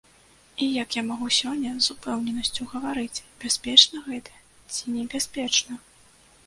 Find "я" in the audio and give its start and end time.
0.99-1.03